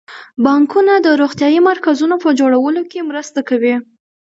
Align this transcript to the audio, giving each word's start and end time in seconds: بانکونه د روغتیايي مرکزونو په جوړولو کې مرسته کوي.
بانکونه 0.43 0.93
د 0.99 1.07
روغتیايي 1.21 1.59
مرکزونو 1.69 2.15
په 2.23 2.29
جوړولو 2.39 2.81
کې 2.91 3.07
مرسته 3.09 3.39
کوي. 3.49 3.75